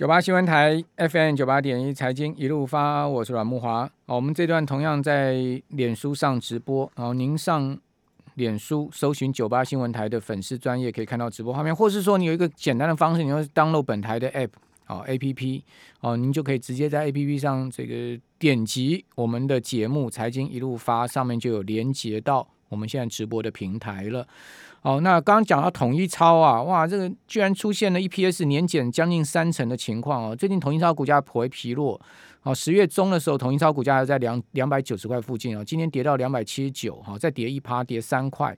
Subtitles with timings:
[0.00, 3.86] 九八新闻台 FM 九八点一财经一路发，我是阮慕驊。
[4.06, 7.78] 好，我们这段同样在脸书上直播，然后您上
[8.36, 14.48] 脸书搜寻九八新闻台的粉丝专业，可以看到直播画面，或是说你有一个简单的方式，你要 download 本台的 app，
[14.86, 15.62] 好 APP，
[16.00, 24.26] 哦，您就可以直接在 APP 上这个点击我们的节目《财经一路发》，上面就有连接到我们现在直播的平台了。
[24.82, 30.34] 好，那刚刚讲到统一超啊，哇，这个居然出现了 EPS 年减将近三成的情况哦。
[30.34, 32.00] 最近统一超股价颇为疲弱，
[32.44, 38.56] 哦，十月中的时候统一超股价还在两两百九十块附近哦，今天跌到两百七十九，哈，再跌一趴，跌三块，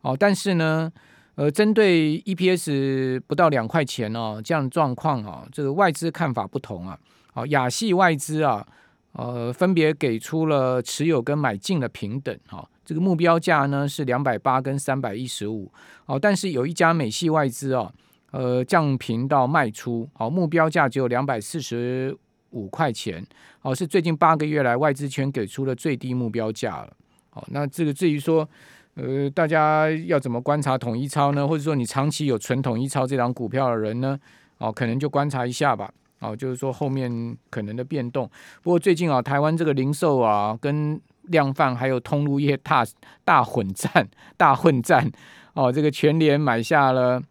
[0.00, 0.90] 哦，但是呢，
[1.36, 6.98] 呃，针对 EPS 不到两块钱哦这样的状况啊，这个外资看法不同啊，
[7.32, 8.66] 好，亚系外资啊，
[9.12, 12.68] 呃，分别给出了持有跟买进的平等，哈。
[12.84, 15.70] 这个目标价呢是两百八跟三百一十五
[16.06, 17.92] 哦，但是有一家美系外资哦，
[18.32, 22.14] 呃降评到卖出，好、哦、目标价只有两百四十
[22.50, 23.24] 五块钱，
[23.62, 26.92] 哦是最近八个月来外资圈给出的最低目标价了，
[27.34, 28.46] 哦、那这个至于说
[28.94, 31.46] 呃大家要怎么观察统一超呢？
[31.46, 34.18] 或者说你长期有存统一超这档股票的人呢？
[34.58, 38.30] 哦可能就观察一下吧，哦就是说后面可能的变动。
[38.62, 42.84] 不过最近啊台湾这个零售啊跟量贩还有通路业大
[43.24, 45.08] 大混战，大混战
[45.54, 45.70] 哦！
[45.70, 47.22] 这个全联买下了，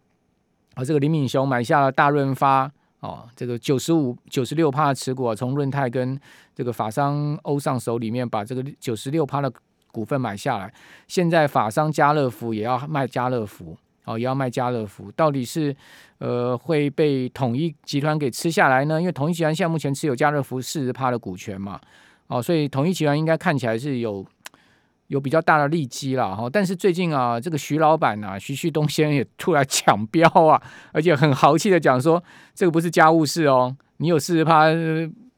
[0.76, 2.70] 哦，这个林敏雄买下了大润发
[3.00, 6.18] 哦，这个九十五九十六趴的持股啊从润泰跟
[6.54, 9.52] 这个法商欧尚手里面把这个九十六趴的
[9.90, 10.72] 股份买下来。
[11.06, 15.74] 现在法商家乐福也要卖家乐福哦，也要卖家乐福，到底是
[16.18, 19.00] 呃会被统一集团给吃下来呢？
[19.00, 21.80] 因为统一集团现在目前持有家乐福四十趴的股权嘛。
[22.28, 24.24] 哦，所以统一集团应该看起来是有
[25.08, 30.60] 有比较大的利基了哈，但是最近啊，这个徐老板啊，徐旭东先生也突然 抢标啊，
[30.92, 32.22] 而且很豪气的讲说，
[32.54, 34.68] 这个不是家务事哦，你有四十趴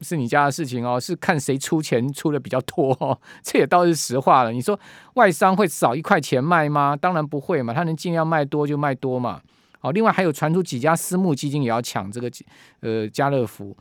[0.00, 4.53] 是你家的事情哦，是看谁出钱出的比较多哦， 这也倒是实话了。
[4.53, 4.78] 你说
[5.14, 6.97] 外商会少一块钱卖吗？
[6.97, 9.41] 当然不会嘛，他能尽量卖多就卖多嘛。
[9.81, 12.31] 好，另外还有传出几家私募基金也要抢这个
[12.81, 13.77] 呃家乐福。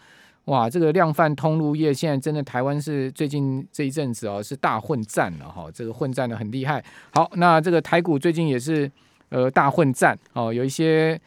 [0.45, 6.83] 哇，这个量贩通路业现在真的台湾是最近这一阵子哦，是大混战了哈，这个混战的很厉害。
[7.13, 8.91] 好，那这个台股最近也是
[9.29, 11.17] 呃大混战哦，有一些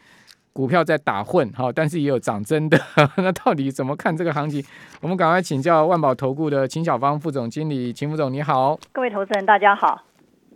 [0.57, 2.75] 股票在打混哈，但是也有涨真的。
[3.17, 4.59] 那到底怎么看这个行情？
[5.01, 8.75] 我们赶快请教万宝投顾的秦小芳副总经理，秦副总你好。
[8.91, 10.01] 各位投资人大家好。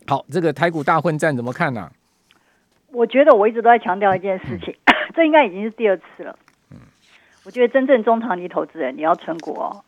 [0.07, 1.91] 好，这个台股大混战怎么看呢、啊？
[2.91, 6.35] 我觉得我一直都在强调一件事情，嗯、 这应该已经是第二次了。
[7.45, 9.83] 我觉得真正中长期投资人，你要存股哦，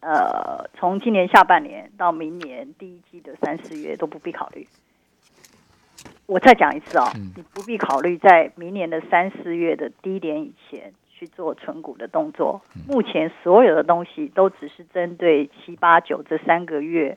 [0.00, 4.68] 呃，从今年下半年到明年第一季的三四月都不必考虑。
[6.26, 7.04] 我再讲一次哦，
[7.36, 12.60] 你不必考虑在明年的三四月的低点以前去做存股的动作。
[12.88, 17.16] 目前所有的东西都只是针对七八九这三个月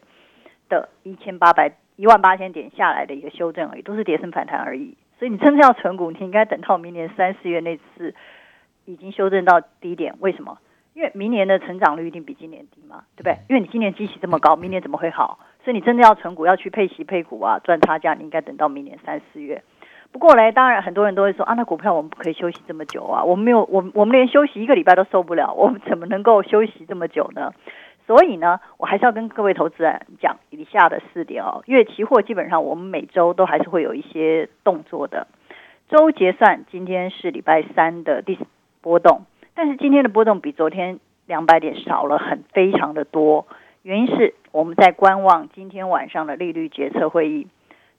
[0.69, 4.96] 的一千八百一万八千点下来的一个修正而已，都是跌升反弹而已。
[5.18, 8.16] 所以你真正要存股，你应该等到明年三四月那次。
[8.86, 10.58] 已经修正到低点，为什么？
[10.96, 13.38] 因为明年的成长率一定比今年低嘛，对不对？
[13.48, 15.38] 因为你今年基期这么高，明年怎么会好？
[15.64, 19.64] 所以你真的要存股，要去配息配股啊，赚差价，你应该等到明年三四月。
[20.12, 27.53] 不过呢，当然很多人都会说啊，那股票我们不可以休息这么久啊，我们没有，我我们连休息一个礼拜都受不了，我们怎么能够休息这么久呢？
[28.08, 31.64] 所以呢，我还是要跟各位投资人讲以下的四点哦。
[31.68, 35.28] 因为期货基本上我们每周都还是会有一些动作的，
[35.90, 38.38] 周结算今天是礼拜三的第。
[38.81, 39.25] 波动，
[39.56, 43.46] 但是今天的波动比昨天两百点少了很非常的多。
[43.89, 47.47] 原因是我们在观望今天晚上的利率决策会议，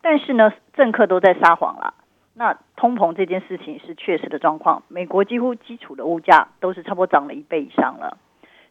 [0.01, 1.95] 但是呢，政客都在撒谎了。
[2.35, 8.19] 那通膨这件事情是确实的状况，美国几乎基础的物价都是差不多涨了一倍以上了。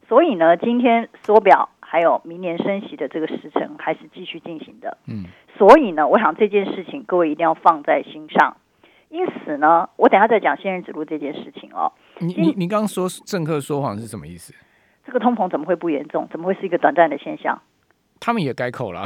[0.08, 4.98] 所以呢，今天缩表还有明年升息的这个时程还是继续进行的。
[5.06, 5.26] 嗯，
[5.58, 8.56] 所以呢，我想这件事情各位一定要放在心上。
[9.10, 11.92] 因此呢，我等下再讲仙人指路这件事情哦。
[12.20, 14.54] 你你你刚刚说政客说谎是什么意思？
[15.10, 16.28] 这个通膨怎么会不严重？
[16.32, 17.60] 怎么会是一个短暂的现象？
[18.20, 19.06] 他们也改口了，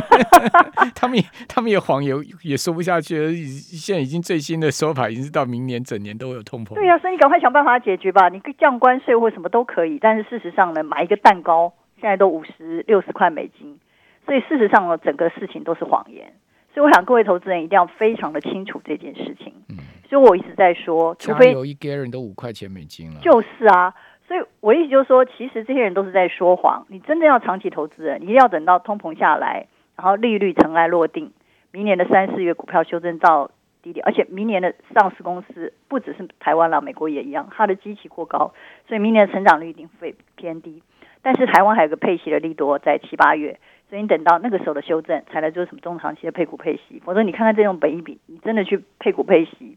[0.94, 2.12] 他们也他们也谎也
[2.42, 3.32] 也说不下去了。
[3.32, 6.74] 现在已经最新的说法已经是到明年整年都有通膨。
[6.74, 8.28] 对呀、啊，所以你赶快想办法解决吧。
[8.28, 13.78] 你降关税或什么都可以，但是事实上呢，买一个蛋糕现在都五十六十块美金，
[14.26, 16.34] 所以事实上呢，整个事情都是谎言。
[16.74, 19.52] 所以我想各位投资人一定要非常的清楚这件事情。
[19.68, 19.76] 嗯，
[20.08, 23.20] 所以我一直在说，除非有一 gallon 都五块钱美金了。
[23.20, 23.94] 就是啊，
[24.32, 26.86] 所以我意思就是说，其实这些人都是在说谎。
[26.88, 31.30] 你真的要长期投资人，你一定要等到通膨下来，然后利率尘埃落定，
[31.70, 33.50] 明年的三四月股票修正到
[33.82, 38.54] 低点，而且明年的上市公司不只是台湾了，美国也一样，它的基期过高，
[38.88, 40.82] 所以明年的成长率一定会偏低。
[41.20, 47.02] 但是台湾还有个配息的利多在七八月，所以你等到那个时候的修正，才来做什么中长期的配股配息。
[47.04, 49.76] 否则你看看这种本益比，你真的去配股配息，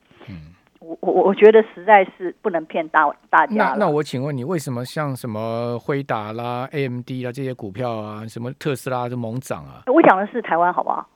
[0.87, 3.53] 我我我觉得实在是不能骗大大家。
[3.55, 9.81] 那那我请问你，为什么像什么辉达啦、AMD 啦这些股票啊，什么特斯拉就猛涨啊？
[9.87, 11.07] 我讲的是台湾，好不好？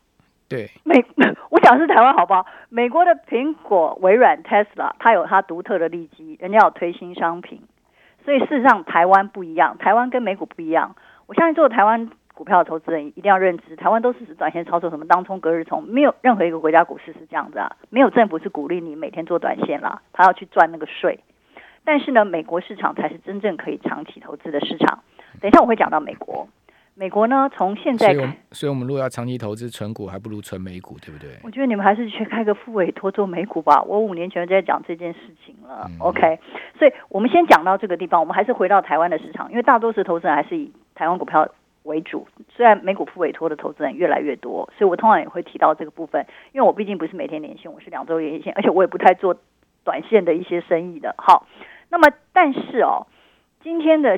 [0.48, 0.96] 对，美
[1.52, 2.44] 我讲的是台湾，好不好？
[2.70, 7.62] 美国的苹果、微软、Tesla，它有它独特的利基，人家有推新商品。
[8.26, 10.96] 所以事实上，台湾不一样，台湾跟美股不一样。
[11.28, 12.10] 我相信做台湾
[12.40, 17.76] 股票的投资人一定要认知，台湾都是指短线操作，什么当冲、隔日冲，没有任何一个国家股市是这样子啊。
[17.90, 21.20] 没有政府是鼓励你每天做短线啦，他要去赚那个税。
[21.84, 25.04] 但是呢，美国市场才是真正可以长期投资的市场。
[25.42, 26.48] 等一下我会讲到美国。
[26.96, 31.32] 美国呢，从现在所以，所以我们如果要长期投资存股，还不如存美股，对不对？
[31.44, 33.82] 我觉得你们还是去开个副委托做美股吧。
[33.84, 35.86] 我五年前就在讲这件事情了。
[35.90, 36.40] 嗯、OK，
[36.78, 41.48] 所以我们先讲到这个地方，我们还是回到台湾的市场，因为大多数投资人还是以台湾股票
[41.84, 42.28] 为主。
[42.50, 49.38] 虽然美股复委托的投资人越来越多，所以我通常也会提到这个部分，因为我毕竟不是每天连线，我是两周连线， 而且我也不太做
[49.84, 51.16] 短线的一些生意的。
[51.18, 51.48] 好，
[51.90, 53.08] 那么但是哦，
[53.62, 54.18] 今天的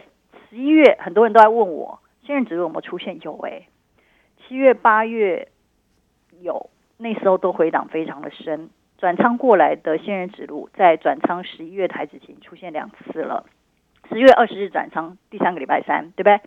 [0.50, 2.00] 十一月，很多人都在问我。
[2.24, 3.20] 仙人指路有没有出现？
[3.22, 3.68] 有诶、
[4.38, 5.48] 七月八月
[6.42, 8.70] 有，那时候都回档非常的深，
[9.00, 13.46] 转仓过来的仙人指路在转仓十一月台之前出现两次了，
[14.10, 16.40] 十月二十日转仓，第三个礼拜三，对不对？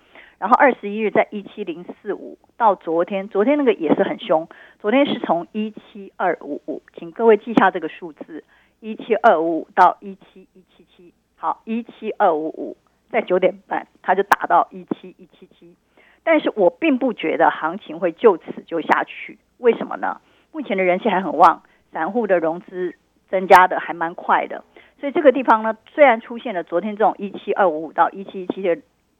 [0.44, 4.46] 然后二十一日在一七零四五，到昨天，昨天那个也是很凶，
[4.78, 8.44] 昨天是从一七二五五，请各位记下这个数字，
[8.78, 12.76] 一七二五五到一七一七七，好，一七二五五。
[13.08, 15.74] 在九点半，它就打到一七一七七，
[16.22, 19.38] 但是我并不觉得行情会就此就下去。
[19.56, 20.20] 为什么呢？
[20.52, 22.96] 目前的人气还很旺，散户的融资
[23.30, 24.62] 增加的还蛮快的，
[25.00, 28.76] 所以这个地方呢，虽然出现了昨天这种一七二五五到一七一七的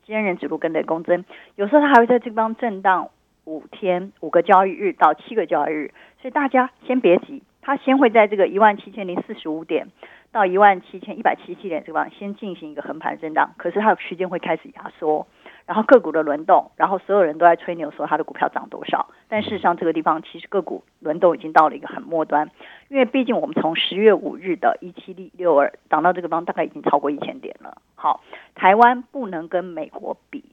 [0.06, 1.25] 仙人指路跟雷公针，
[1.56, 3.11] 有时候它还会在这方震荡
[3.45, 9.89] 五天五个交易日到七个交易日，所以大家先别急，它先会在这个一万七千零四十五点。
[10.33, 15.29] 到一万七千一百七十七点这方，先进行一个横盘震荡，可是它的区间会开始压缩，
[15.66, 22.50] 然后个股的轮动，然后所有人都在吹牛说它的股票涨多少，但事实上这个地方其实个股轮动已经到了一个很末端，
[22.88, 27.78] 因为毕竟我们从十月五日的一七六二涨到这个地方，大概已经超过一千点了。
[27.94, 28.20] 好，
[28.55, 30.44] 台湾不能跟美国比。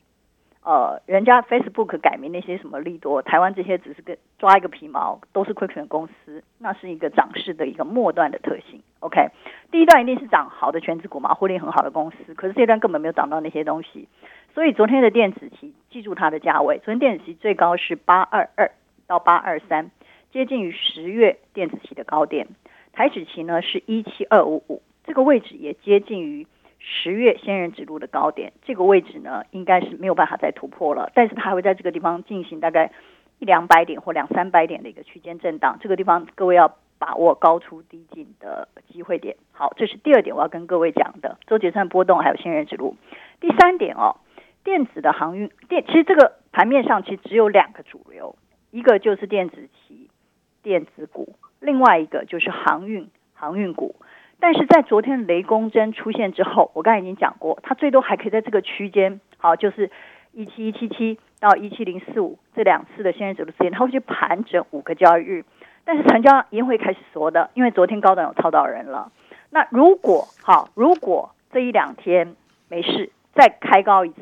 [0.64, 8.80] 呃，人家 Facebook 改名那些什么利多，台湾这些只是个抓一个皮毛，都是亏损公司，那是一个涨势的一个末端的特性。
[9.00, 9.30] OK，
[9.72, 14.08] 第一段一定是涨好的全职股嘛，获利很好的公司，可是这一段根本没有涨到那些东西，
[14.54, 18.72] 所以昨天的电子期，记住它的价位，昨天电子期最高是八二二
[19.08, 19.92] 到八二三，
[20.32, 22.48] 接近于十月电子期的高点，
[22.94, 26.48] 台指期呢是一七二五五，这个位置也接近于。
[26.84, 31.12] 十月仙人指路的高点，这个位置呢，应该是没有办法再突破了。
[31.14, 32.92] 但是它还会在这个地方进行大概
[33.38, 35.78] 一两百点或两三百点的一个区间震荡。
[35.80, 39.36] 这个地方各位要把握高出低进的机会点。
[39.52, 42.96] 好，这是第二点我要跟各位讲的，周结算波动还有仙人指路。
[43.40, 44.16] 第三点哦，
[44.64, 48.36] 电子的航运电，其实这个盘面上其实只有两个主流，
[48.70, 50.10] 一个就是电子期
[50.62, 53.96] 电子股，另外一个就是航运航运股。
[54.40, 59.92] 但是在昨天雷公针出现之后，我刚才已经讲过，它最多还可以在这个区间，好，就是
[60.32, 65.46] 一七一七七到一七零四五这两次的仙人指路时间，它会去盘整五个交易日，
[65.86, 69.12] 但是成交一定会开始缩的，因为昨天高档有套到人了。
[69.52, 72.36] 那如果好，如果这一两天
[72.68, 74.22] 没事，再开高一次，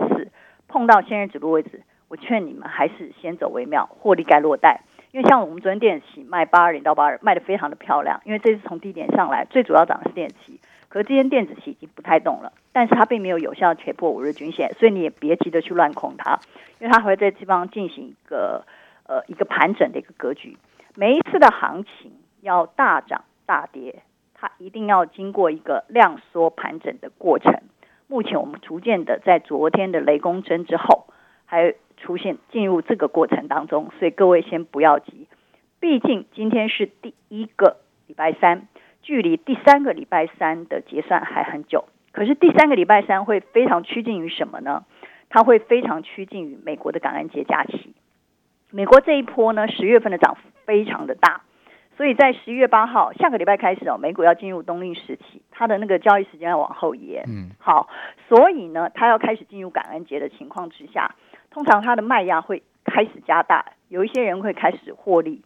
[0.70, 4.84] 碰到仙人指路位置，我劝你们还是先走为妙，获利该落袋。
[5.12, 8.22] 因为像我们昨天电子期卖八二零到八二，卖得非常的漂亮。
[8.26, 16.40] 因为这次从低点上来，最主要涨的是电子期，可是今天电子期已经不太动了，但是它并没有有效跌破五日均线，所以你也别急着去乱空它，
[16.78, 18.64] 因为它会在这地方进行一个
[19.08, 20.58] 呃一个盘整的一个格局。
[20.96, 22.12] 每一次的行情
[22.42, 24.04] 要大涨大跌，
[24.36, 27.60] 它一定要经过一个量缩盘整的过程。
[28.10, 31.06] 目前我们逐渐的在昨天的雷公针之后，
[31.46, 31.76] 还。
[32.02, 35.28] 出现进入这个过程当中，所以各位先不要急，
[35.82, 37.76] 毕竟今天是第一个
[38.08, 38.70] 礼拜三，
[39.02, 41.90] 距离第三个礼拜三的结算还很久。
[42.14, 44.86] 可是第三个礼拜三会非常趋近于什么呢？
[45.28, 47.94] 它会非常趋近于美国的感恩节假期。
[48.72, 51.42] 美国这一波呢，十月份的涨幅非常的大，
[52.00, 57.26] 所以在十一月八号下个礼拜开始哦，美股要进入冬令时期，它的那个交易时间要往后延。
[57.28, 57.90] 嗯，好，
[58.30, 61.14] 所以呢，它要开始进入感恩节的情况之下。
[61.52, 65.42] 通常它的卖压会开始加大，有一些人会开始获利，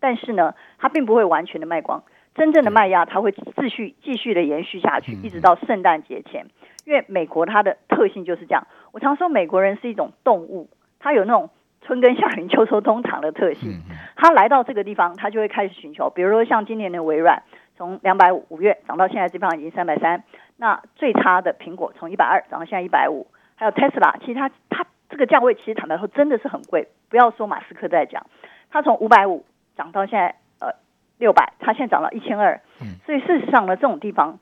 [0.00, 2.02] 但是呢，它并不会完全的卖光。
[2.34, 6.46] 真正的卖压它会继续继续的延续下去，一直到圣诞节前。
[6.86, 11.50] 因为美国它的特性就是这样，我常说美国人是一种动物，它有那种
[11.82, 13.82] 春耕夏耘秋收冬藏的特性。
[14.20, 17.42] 他来到这个地方，他就会开始寻求，比如说像今年的微软，
[17.74, 20.22] 从两百五五月涨到现在这地方已经三百三，
[20.58, 28.26] 那最差的苹果从一百二涨到现在一百五，还有 Tesla，其实它它这个价位其实坦白说真的是很贵，不要说马斯克在讲，
[28.70, 30.74] 它从五百五涨到现在呃
[31.16, 32.60] 六百，它现在涨到一千二，
[33.06, 34.38] 所以事实上呢，这种地方。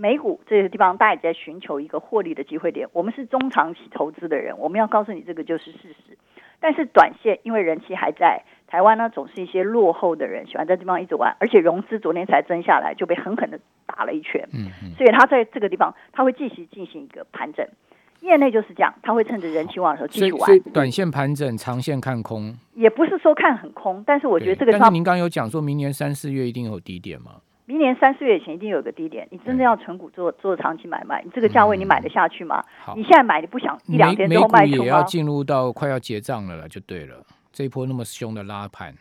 [0.00, 2.86] 美股这些地方，大家也在寻求一个获利的机会点。
[2.92, 6.16] 我们是中长期投资的人，我们要告诉你这个就是事实。
[6.60, 14.46] 但是短线，因为人气还在台湾呢，总是一些落后的人喜欢在这地方一直玩，而且融资昨天才增下来，就被狠狠的打了一拳。
[14.52, 14.92] 嗯嗯。
[14.96, 17.66] 所以他在这个地方，他会继续进行一个盘整。
[18.20, 20.40] 业内就是这样，他会趁着人气旺的时候继续玩。
[20.40, 22.54] 所以短线盘整，长线看空。
[22.74, 24.72] 也不是说看很空，但是我觉得这个。
[24.72, 27.36] 但是您刚刚有讲说明年三四月一定有低点吗？
[27.64, 32.64] 明年三四月前一定有个低点，你真的要存股做做长期买卖，你这个价位你买得下去吗？
[32.88, 34.84] 嗯、你现在买你不想一两天之后卖出吗？
[34.84, 37.22] 也要进入到快要结账了了，就对了。
[37.58, 38.96] 这一波那么凶的拉盘。